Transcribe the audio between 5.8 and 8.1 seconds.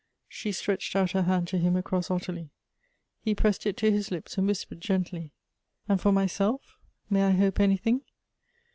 "And for myself, may I hope anything?"